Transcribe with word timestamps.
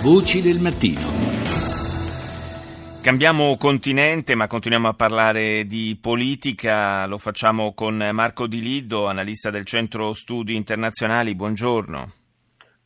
Voci 0.00 0.40
del 0.40 0.60
mattino. 0.60 1.00
Cambiamo 3.02 3.56
continente, 3.56 4.36
ma 4.36 4.46
continuiamo 4.46 4.86
a 4.86 4.94
parlare 4.94 5.66
di 5.66 5.98
politica. 6.00 7.04
Lo 7.06 7.18
facciamo 7.18 7.74
con 7.74 8.08
Marco 8.12 8.46
Di 8.46 8.60
Liddo, 8.60 9.08
analista 9.08 9.50
del 9.50 9.66
Centro 9.66 10.12
Studi 10.12 10.54
Internazionali. 10.54 11.34
Buongiorno. 11.34 12.17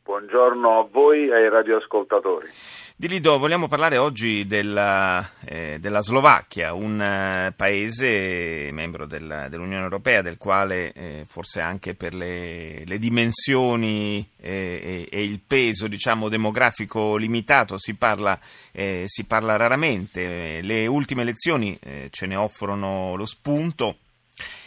Buongiorno 0.04 0.80
a 0.80 0.88
voi 0.90 1.28
e 1.28 1.34
ai 1.34 1.48
radioascoltatori. 1.48 2.48
Di 2.96 3.06
Lido, 3.06 3.38
vogliamo 3.38 3.68
parlare 3.68 3.98
oggi 3.98 4.44
della, 4.46 5.30
eh, 5.44 5.78
della 5.78 6.00
Slovacchia, 6.00 6.74
un 6.74 6.98
uh, 6.98 7.54
paese 7.54 8.70
membro 8.72 9.06
del, 9.06 9.46
dell'Unione 9.48 9.84
Europea, 9.84 10.20
del 10.20 10.38
quale 10.38 10.92
eh, 10.92 11.24
forse 11.24 11.60
anche 11.60 11.94
per 11.94 12.14
le, 12.14 12.84
le 12.84 12.98
dimensioni 12.98 14.28
eh, 14.40 15.06
e, 15.08 15.22
il 15.22 15.40
peso 15.46 15.86
diciamo, 15.86 16.28
demografico 16.28 17.16
limitato 17.16 17.78
si 17.78 17.94
parla, 17.94 18.36
eh, 18.72 19.04
si 19.06 19.24
parla 19.24 19.54
raramente. 19.54 20.62
Le 20.62 20.88
ultime 20.88 21.22
elezioni 21.22 21.78
eh, 21.80 22.08
ce 22.10 22.26
ne 22.26 22.34
offrono 22.34 23.14
lo 23.14 23.24
spunto. 23.24 23.98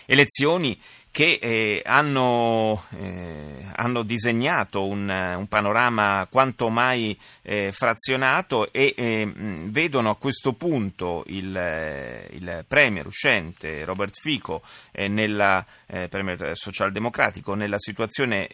Elezioni 0.06 0.80
che 1.16 1.40
eh, 1.42 1.82
hanno, 1.86 2.84
eh, 2.98 3.70
hanno, 3.74 4.04
disegnato 4.04 4.86
un, 4.86 5.08
un, 5.08 5.48
panorama 5.48 6.28
quanto 6.30 6.68
mai 6.68 7.18
eh, 7.42 7.72
frazionato 7.72 8.70
e 8.74 8.94
eh, 8.98 9.32
vedono 9.70 10.10
a 10.10 10.18
questo 10.18 10.52
punto 10.52 11.24
il, 11.28 11.56
eh, 11.56 12.28
il 12.32 12.66
premier 12.68 13.06
uscente 13.06 13.86
Robert 13.86 14.20
Fico, 14.20 14.62
eh, 14.92 15.08
nella, 15.08 15.66
premier 16.10 16.58
socialdemocratico, 16.58 17.54
nella 17.54 17.80
situazione 17.80 18.50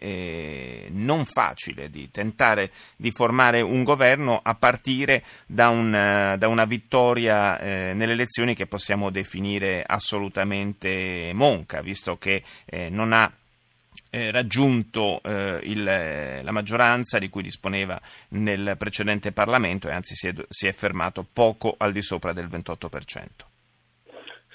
non 0.90 1.24
facile 1.24 1.88
di 1.88 2.10
tentare 2.10 2.70
di 2.94 3.10
formare 3.10 3.62
un 3.62 3.82
governo 3.82 4.38
a 4.40 4.54
partire 4.54 5.24
da, 5.46 5.70
un, 5.70 6.36
da 6.38 6.48
una 6.48 6.64
vittoria 6.66 7.56
nelle 7.56 8.12
elezioni 8.12 8.54
che 8.54 8.66
possiamo 8.66 9.10
definire 9.10 9.82
assolutamente 9.84 11.32
monca, 11.32 11.80
visto 11.80 12.18
che 12.18 12.42
eh, 12.64 12.88
non 12.88 13.12
ha 13.12 13.32
eh, 14.10 14.30
raggiunto 14.30 15.22
eh, 15.22 15.60
il, 15.64 15.82
la 15.82 16.52
maggioranza 16.52 17.18
di 17.18 17.28
cui 17.28 17.42
disponeva 17.42 18.00
nel 18.30 18.74
precedente 18.78 19.32
Parlamento 19.32 19.88
e 19.88 19.92
anzi 19.92 20.14
si 20.14 20.28
è, 20.28 20.34
si 20.48 20.66
è 20.66 20.72
fermato 20.72 21.26
poco 21.30 21.74
al 21.78 21.92
di 21.92 22.02
sopra 22.02 22.32
del 22.32 22.46
28%. 22.46 23.51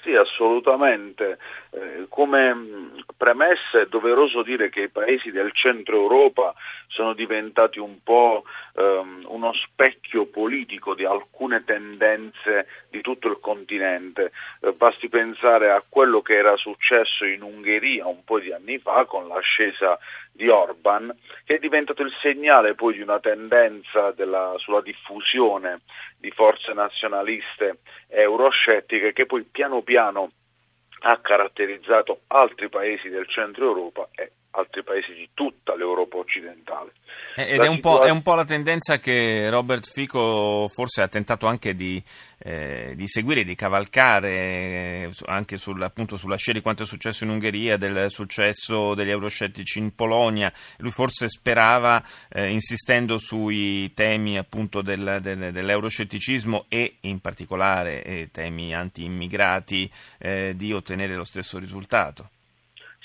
Sì, 0.08 0.14
assolutamente. 0.14 1.36
Eh, 1.68 2.06
come 2.08 2.94
premessa 3.14 3.78
è 3.82 3.86
doveroso 3.88 4.42
dire 4.42 4.70
che 4.70 4.84
i 4.84 4.88
paesi 4.88 5.30
del 5.30 5.52
centro 5.52 5.96
Europa 5.96 6.54
sono 6.86 7.12
diventati 7.12 7.78
un 7.78 8.02
po' 8.02 8.44
ehm, 8.74 9.26
uno 9.26 9.52
specchio 9.52 10.24
politico 10.24 10.94
di 10.94 11.04
alcune 11.04 11.62
tendenze 11.62 12.68
di 12.88 13.02
tutto 13.02 13.28
il 13.28 13.38
continente. 13.38 14.32
Eh, 14.62 14.72
basti 14.78 15.10
pensare 15.10 15.70
a 15.72 15.82
quello 15.86 16.22
che 16.22 16.36
era 16.36 16.56
successo 16.56 17.26
in 17.26 17.42
Ungheria 17.42 18.06
un 18.06 18.24
po' 18.24 18.38
di 18.38 18.50
anni 18.50 18.78
fa 18.78 19.04
con 19.04 19.28
l'ascesa 19.28 19.98
di 20.38 20.48
Orban, 20.48 21.12
che 21.44 21.56
è 21.56 21.58
diventato 21.58 22.02
il 22.02 22.12
segnale 22.22 22.76
poi 22.76 22.94
di 22.94 23.00
una 23.00 23.18
tendenza 23.18 24.12
della, 24.12 24.54
sulla 24.58 24.80
diffusione 24.80 25.80
di 26.16 26.30
forze 26.30 26.72
nazionaliste 26.72 27.80
euroscettiche 28.06 29.12
che 29.12 29.26
poi 29.26 29.42
piano 29.42 29.82
piano 29.82 30.30
ha 31.00 31.18
caratterizzato 31.18 32.20
altri 32.28 32.68
paesi 32.68 33.08
del 33.08 33.26
centro 33.28 33.66
Europa 33.66 34.08
e 34.14 34.30
altri 34.50 34.82
paesi 34.82 35.12
di 35.12 35.28
tutta 35.34 35.76
l'Europa 35.76 36.16
occidentale. 36.16 36.92
Eh, 37.36 37.54
ed 37.54 37.60
è 37.60 37.68
un, 37.68 37.76
situa- 37.76 38.06
è 38.06 38.10
un, 38.10 38.22
po', 38.22 38.34
la 38.34 38.44
tendenza 38.44 38.98
che 38.98 39.48
Robert 39.50 39.88
Fico 39.88 40.68
forse 40.68 41.02
ha 41.02 41.08
tentato 41.08 41.46
anche 41.46 41.74
di, 41.74 42.02
eh, 42.38 42.94
di 42.96 43.06
seguire, 43.06 43.44
di 43.44 43.54
cavalcare 43.54 44.30
eh, 44.30 45.10
anche 45.26 45.56
sul, 45.58 45.82
appunto, 45.82 46.16
sulla 46.16 46.36
scia 46.36 46.52
di 46.52 46.60
quanto 46.60 46.82
è 46.82 46.86
successo 46.86 47.24
in 47.24 47.30
Ungheria, 47.30 47.76
del 47.76 48.10
successo 48.10 48.94
degli 48.94 49.10
euroscettici 49.10 49.78
in 49.78 49.94
Polonia. 49.94 50.52
Lui 50.78 50.90
forse 50.90 51.28
sperava, 51.28 52.02
eh, 52.28 52.50
insistendo 52.50 53.18
sui 53.18 53.92
temi 53.94 54.38
appunto 54.38 54.82
del, 54.82 55.18
del, 55.20 55.52
dell'euroscetticismo 55.52 56.66
e 56.68 56.96
in 57.02 57.20
particolare 57.20 58.02
eh, 58.02 58.28
temi 58.32 58.74
anti-immigrati, 58.74 59.90
eh, 60.18 60.54
di 60.56 60.72
ottenere 60.72 61.14
lo 61.14 61.24
stesso 61.24 61.58
risultato. 61.58 62.30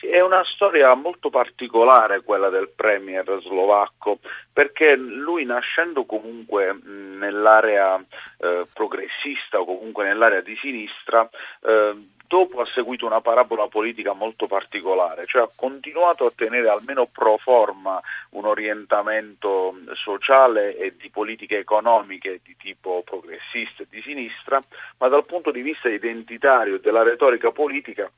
È 0.06 0.20
una 0.20 0.44
storia 0.44 0.94
molto 0.96 1.30
particolare 1.30 2.24
quella 2.24 2.50
del 2.50 2.70
premier 2.76 3.24
slovacco, 3.42 4.20
perché 4.52 4.98
lui 4.98 5.46
nascendo 5.46 6.04
comunque 6.04 6.78
nell'area 6.84 7.98
eh, 8.40 8.68
progressista 8.74 9.62
o 9.62 9.66
comunque 9.66 10.04
nell'area 10.04 10.42
di 10.42 10.58
sinistra, 10.58 11.28
eh, 11.62 11.96
dopo 12.28 12.60
ha 12.60 12.66
seguito 12.74 13.06
una 13.06 13.22
parabola 13.22 13.68
politica 13.68 14.12
molto 14.12 14.46
particolare, 14.46 15.26
cioè 15.26 15.44
ha 15.44 15.50
continuato 15.56 16.26
a 16.26 16.34
tenere 16.36 16.68
almeno 16.68 17.06
pro 17.06 17.38
forma 17.38 18.02
un 18.32 18.46
orientamento 18.46 19.78
sociale 19.94 20.76
e 20.76 20.96
di 20.98 21.10
politiche 21.12 21.60
economiche 21.60 22.42
di 22.44 22.58
tipo 22.58 23.04
progressista 23.06 23.84
e 23.84 23.88
di 23.90 24.02
sinistra, 24.02 24.62
ma 24.98 25.08
dal 25.08 25.26
punto 25.26 25.50
di 25.50 25.62
vista 25.62 25.88
identitario 25.88 26.78
della 26.78 27.04
retorica 27.04 27.52
politica 27.52 28.12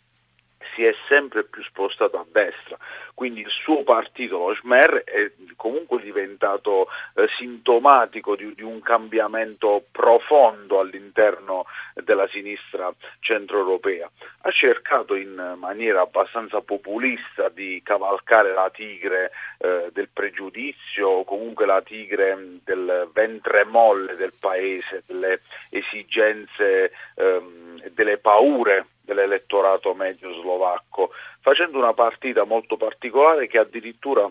si 0.75 0.83
è 0.83 0.93
sempre 1.07 1.45
più 1.45 1.63
spostato 1.63 2.17
a 2.17 2.25
destra, 2.29 2.77
quindi 3.15 3.39
il 3.39 3.49
suo 3.49 3.83
partito, 3.83 4.37
lo 4.37 4.53
Schmer, 4.53 5.03
è 5.05 5.31
comunque 5.55 6.01
diventato 6.01 6.87
eh, 7.15 7.27
sintomatico 7.37 8.35
di, 8.35 8.53
di, 8.53 8.61
un 8.61 8.81
cambiamento 8.81 9.85
profondo 9.89 10.81
all'interno 10.81 11.65
della 12.03 12.27
sinistra 12.27 12.93
centroeuropea. 13.21 14.11
Ha 14.41 14.51
cercato 14.51 15.15
in 15.15 15.55
maniera 15.57 16.01
abbastanza 16.01 16.59
populista 16.59 17.47
di 17.47 17.81
cavalcare 17.83 18.53
la 18.53 18.69
tigre 18.69 19.31
eh, 19.59 19.89
del 19.93 20.09
pregiudizio 20.11 21.07
o 21.07 21.23
comunque 21.23 21.65
la 21.65 21.81
tigre 21.81 22.37
del 22.65 23.09
ventre 23.13 23.63
molle 23.63 24.15
del 24.17 24.33
paese, 24.37 25.03
delle 25.07 25.39
esigenze 25.69 26.91
ehm, 27.15 27.87
delle 27.93 28.17
paure 28.17 28.87
dell'elettorato 29.05 29.93
medio 29.93 30.33
slovacco, 30.41 31.11
facendo 31.39 31.77
una 31.77 31.93
partita 31.93 32.43
molto 32.43 32.75
particolare 32.75 33.47
che 33.47 33.59
addirittura 33.59 34.29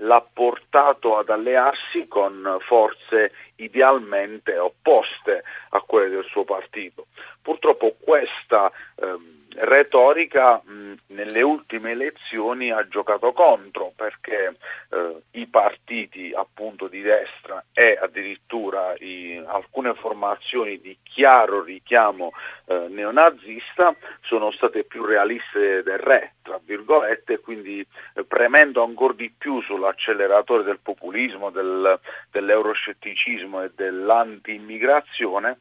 l'ha 0.00 0.26
portato 0.32 1.16
ad 1.16 1.30
allearsi 1.30 2.06
con 2.06 2.58
forze 2.60 3.32
idealmente 3.56 4.58
opposte 4.58 5.42
a 5.70 5.80
quelle 5.80 6.10
del 6.10 6.24
suo 6.24 6.44
partito. 6.44 7.06
Purtroppo 7.40 7.96
questa 7.98 8.70
ehm, 8.96 9.45
retorica 9.58 10.60
mh, 10.62 10.94
nelle 11.08 11.42
ultime 11.42 11.92
elezioni 11.92 12.70
ha 12.70 12.86
giocato 12.88 13.32
contro 13.32 13.92
perché 13.94 14.56
eh, 14.90 15.22
i 15.32 15.46
partiti 15.46 16.32
appunto 16.34 16.88
di 16.88 17.00
destra 17.00 17.64
e 17.72 17.98
addirittura 18.00 18.94
i, 18.98 19.42
alcune 19.46 19.94
formazioni 19.94 20.80
di 20.80 20.96
chiaro 21.02 21.62
richiamo 21.62 22.32
eh, 22.66 22.86
neonazista 22.88 23.94
sono 24.22 24.50
state 24.52 24.84
più 24.84 25.04
realiste 25.04 25.82
del 25.82 25.98
re, 25.98 26.34
tra 26.42 26.60
virgolette, 26.62 27.38
quindi 27.38 27.86
eh, 28.14 28.24
premendo 28.24 28.82
ancora 28.82 29.14
di 29.14 29.32
più 29.36 29.60
sull'acceleratore 29.62 30.62
del 30.62 30.80
populismo, 30.82 31.50
del, 31.50 31.98
dell'euroscetticismo 32.30 33.62
e 33.62 33.70
dell'anti-immigrazione 33.74 35.58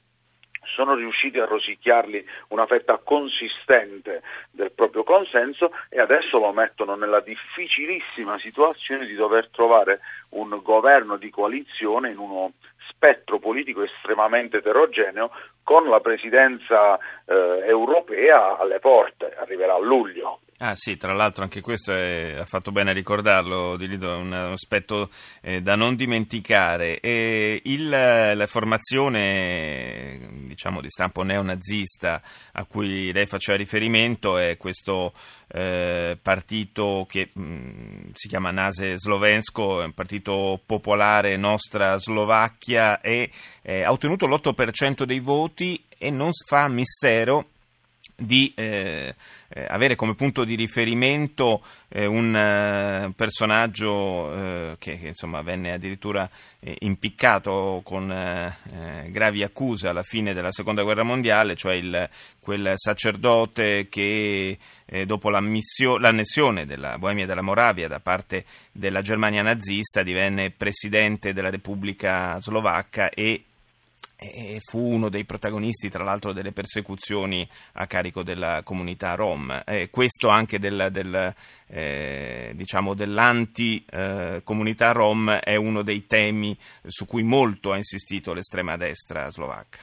sono 0.66 0.96
riusciti 0.96 1.40
a 1.40 1.46
rosicchiargli 1.46 2.24
una 2.50 2.66
fetta 2.66 2.98
consistente 2.98 4.22
del 4.52 4.72
proprio 4.72 5.04
consenso 5.04 5.72
e 5.90 6.00
adesso 6.00 6.40
lo 6.40 6.52
mettono 6.52 6.96
nella 6.96 7.20
difficilissima 7.20 8.38
situazione 8.38 9.06
di 9.06 9.16
dover 9.16 9.50
trovare 9.50 10.00
un 10.32 10.60
governo 10.62 11.18
di 11.18 11.30
coalizione 11.30 12.10
in 12.10 12.18
uno 12.18 12.54
spettro 12.88 13.40
politico 13.40 13.84
estremamente 13.84 14.58
eterogeneo 14.58 15.32
con 15.64 15.90
la 15.90 16.00
presidenza 16.00 16.98
eh, 16.98 17.34
europea 17.66 18.58
alle 18.58 18.80
porte, 18.80 19.36
arriverà 19.36 19.76
a 19.76 19.80
luglio. 19.80 20.40
Ah 20.60 20.74
sì, 20.74 20.96
tra 20.96 21.14
l'altro 21.14 21.44
anche 21.44 21.60
questo 21.60 21.94
è, 21.94 22.38
ha 22.40 22.46
fatto 22.46 22.72
bene 22.72 22.92
a 22.92 22.94
ricordarlo, 22.94 23.76
di 23.76 23.90
Lido, 23.90 24.14
è 24.14 24.16
un 24.16 24.32
aspetto 24.32 25.10
eh, 25.42 25.62
da 25.62 25.76
non 25.76 25.96
dimenticare. 25.96 26.98
Il, 27.62 27.90
la 27.90 28.48
formazione 28.48 30.18
diciamo, 30.48 30.80
di 30.80 30.90
stampo 30.90 31.24
neonazista 31.24 32.22
a 32.54 32.64
cui 32.64 33.12
lei 33.12 33.26
faceva 33.26 33.58
riferimento 33.58 34.38
è 34.38 34.56
questo 34.56 35.12
eh, 35.48 36.18
partito 36.22 37.06
che 37.10 37.32
mh, 37.34 37.42
mm, 37.42 38.10
si 38.14 38.30
chiama 38.30 38.52
Nase 38.52 38.98
Slovensko, 38.98 39.82
è 39.82 39.84
un 39.84 39.94
partito 39.94 40.62
popolare 40.66 41.36
Nostra 41.36 41.98
Slovacchia 41.98 43.02
e 43.02 43.30
eh, 43.62 43.84
ha 43.84 43.92
ottenuto 43.92 44.26
l'8% 44.26 45.04
dei 45.04 45.20
voti 45.20 45.84
e 45.98 46.10
non 46.10 46.30
fa 46.48 46.70
mistero 46.70 47.50
di 48.16 48.54
eh, 48.56 49.14
eh, 49.50 49.66
avere 49.68 49.96
come 49.96 50.16
punto 50.16 50.46
di 50.46 50.56
riferimento 50.56 51.62
eh, 51.90 52.06
un 52.06 52.34
eh, 52.34 53.12
personaggio 53.16 54.34
eh, 54.34 54.76
che, 54.80 54.98
che, 54.98 55.08
insomma 55.08 55.42
venne 55.42 55.74
addirittura 55.74 56.30
eh, 56.60 56.76
impiccato 56.80 57.82
con 57.84 58.08
gravi 58.08 59.44
accuse 59.44 59.88
alla 59.88 60.04
fine 60.04 60.34
della 60.34 60.52
seconda 60.52 60.84
guerra 60.84 61.04
mondiale, 61.04 61.56
cioè 61.56 61.76
il, 61.76 62.10
quel 62.40 62.74
sacerdote 62.76 63.88
che 63.90 64.58
dopo 65.06 65.30
l'annessione 65.30 66.66
della 66.66 66.98
Boemia 66.98 67.24
e 67.24 67.28
della 67.28 67.42
Moravia 67.42 67.88
da 67.88 68.00
parte 68.00 68.46
della 68.72 69.02
Germania 69.02 69.42
nazista 69.42 70.04
divenne 70.04 70.52
presidente 70.52 71.34
della 71.34 71.50
Repubblica 71.50 72.40
Slovacca 72.40 73.10
e 73.10 73.46
e 74.18 74.60
fu 74.62 74.80
uno 74.80 75.10
dei 75.10 75.26
protagonisti, 75.26 75.90
tra 75.90 76.04
l'altro, 76.04 76.34
delle 76.34 76.52
persecuzioni 76.52 77.48
a 77.74 77.88
carico 77.88 78.24
della 78.24 78.62
comunità 78.64 79.16
rom. 79.16 79.64
Eh, 79.66 79.90
questo 79.90 80.30
anche 80.30 80.60
del, 80.60 80.90
del, 80.92 81.34
eh, 81.68 82.52
diciamo 82.56 82.94
dell'anti-comunità 82.94 84.92
rom 84.92 85.32
è 85.32 85.56
uno 85.56 85.82
dei 85.82 86.06
temi 86.08 86.58
su 86.86 87.06
cui 87.06 87.24
molto 87.24 87.72
ha 87.72 87.78
insistito 87.78 88.34
l'estrema 88.34 88.78
destra 88.78 89.30
slovacca. 89.30 89.80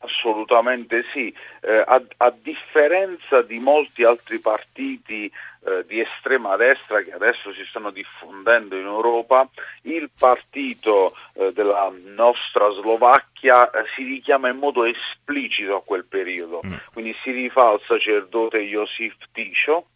Assolutamente 0.00 1.04
sì, 1.12 1.34
eh, 1.60 1.84
a, 1.84 2.00
a, 2.18 2.32
differenza 2.40 3.42
di 3.42 3.58
molti 3.58 4.04
altri 4.04 4.38
partiti 4.38 5.30
eh, 5.64 5.84
di 5.86 6.00
estrema 6.00 6.56
destra 6.56 7.00
che 7.02 7.12
adesso 7.12 7.52
si 7.52 7.64
stanno 7.68 7.90
diffondendo 7.90 8.76
in 8.76 8.86
Europa, 8.86 9.48
il 9.82 10.08
partito 10.16 11.12
eh, 11.34 11.52
della 11.52 11.92
nostra 12.14 12.70
Slovacchia 12.70 13.70
eh, 13.70 13.84
si 13.96 14.04
richiama 14.04 14.48
in 14.48 14.58
modo 14.58 14.84
esplicito 14.84 15.76
a 15.76 15.82
quel 15.82 16.04
periodo, 16.04 16.60
mm. 16.64 16.74
quindi 16.92 17.14
si 17.22 17.32
rifà 17.32 17.70
al 17.70 17.80
sacerdote 17.86 18.60
Josif 18.60 19.16
Tisho 19.32 19.86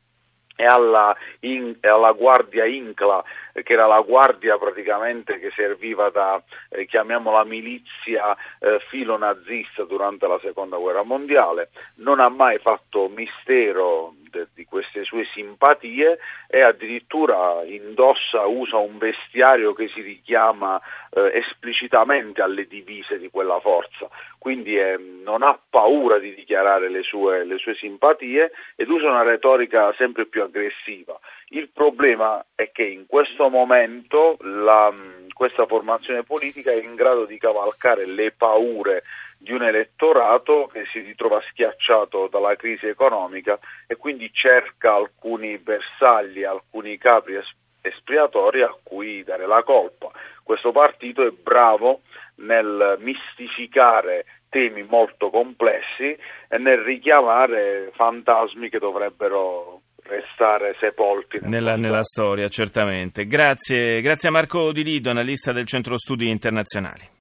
e 0.56 0.64
alla, 0.64 1.16
in, 1.40 1.76
alla, 1.80 2.12
guardia 2.12 2.64
Incla, 2.64 3.24
che 3.52 3.72
era 3.72 3.86
la 3.86 4.00
guardia 4.00 4.58
praticamente 4.58 5.38
che 5.38 5.50
serviva 5.54 6.10
da, 6.10 6.42
eh, 6.68 6.86
chiamiamola 6.86 7.44
milizia 7.44 8.36
eh, 8.58 8.78
filo 8.88 9.16
nazista 9.16 9.84
durante 9.84 10.26
la 10.26 10.38
seconda 10.42 10.76
guerra 10.76 11.02
mondiale, 11.02 11.70
non 11.96 12.20
ha 12.20 12.28
mai 12.28 12.58
fatto 12.58 13.08
mistero 13.08 14.14
de, 14.32 14.48
di 14.54 14.64
queste 14.64 15.04
sue 15.04 15.24
simpatie 15.32 16.18
e 16.48 16.62
addirittura 16.62 17.62
indossa, 17.64 18.46
usa 18.46 18.78
un 18.78 18.98
vestiario 18.98 19.74
che 19.74 19.88
si 19.88 20.00
richiama 20.00 20.80
eh, 21.10 21.30
esplicitamente 21.34 22.40
alle 22.40 22.66
divise 22.66 23.18
di 23.18 23.28
quella 23.30 23.60
forza, 23.60 24.08
quindi 24.38 24.76
eh, 24.76 24.96
non 24.96 25.42
ha 25.42 25.56
paura 25.70 26.18
di 26.18 26.34
dichiarare 26.34 26.88
le 26.88 27.02
sue, 27.02 27.44
le 27.44 27.58
sue 27.58 27.74
simpatie 27.74 28.50
ed 28.74 28.88
usa 28.88 29.08
una 29.08 29.22
retorica 29.22 29.92
sempre 29.96 30.26
più 30.26 30.42
aggressiva. 30.42 31.18
Il 31.48 31.68
problema 31.68 32.42
è 32.54 32.70
che 32.72 32.84
in 32.84 33.06
questo 33.06 33.50
momento 33.50 34.38
la, 34.40 34.92
questa 35.34 35.66
formazione 35.66 36.22
politica 36.22 36.70
è 36.70 36.82
in 36.82 36.94
grado 36.94 37.26
di 37.26 37.36
cavalcare 37.36 38.06
le 38.06 38.32
paure 38.32 39.02
di 39.42 39.52
un 39.52 39.64
elettorato 39.64 40.70
che 40.72 40.84
si 40.92 41.00
ritrova 41.00 41.42
schiacciato 41.50 42.28
dalla 42.28 42.54
crisi 42.54 42.86
economica 42.86 43.58
e 43.88 43.96
quindi 43.96 44.30
cerca 44.32 44.94
alcuni 44.94 45.58
bersagli, 45.58 46.44
alcuni 46.44 46.96
capri 46.96 47.40
espiatori 47.80 48.62
a 48.62 48.72
cui 48.82 49.24
dare 49.24 49.46
la 49.46 49.64
colpa. 49.64 50.12
Questo 50.44 50.70
partito 50.70 51.26
è 51.26 51.30
bravo 51.30 52.02
nel 52.36 52.98
mistificare 53.00 54.26
temi 54.48 54.84
molto 54.84 55.30
complessi 55.30 56.16
e 56.48 56.58
nel 56.58 56.78
richiamare 56.78 57.90
fantasmi 57.94 58.68
che 58.68 58.78
dovrebbero 58.78 59.80
restare 60.04 60.76
sepolti 60.78 61.38
nella, 61.42 61.76
nella 61.76 62.04
storia, 62.04 62.48
certamente. 62.48 63.26
Grazie, 63.26 64.00
grazie 64.00 64.28
a 64.28 64.32
Marco 64.32 64.70
Di 64.70 64.84
Lido, 64.84 65.10
analista 65.10 65.52
del 65.52 65.66
Centro 65.66 65.98
Studi 65.98 66.28
Internazionali. 66.28 67.08